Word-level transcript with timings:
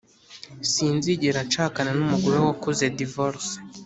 Sinzigera 0.71 1.39
nshakana 1.47 1.91
numugore 1.97 2.37
wakoze 2.45 2.83
divorce 2.99 3.51